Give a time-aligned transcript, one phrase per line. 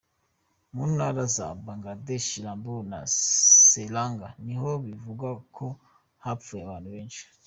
[0.75, 2.99] Mu ntara za Pandeglang, Lampung na
[3.71, 5.65] Serang niho bivugwa ko
[6.23, 7.23] hapfuye abantu benshi.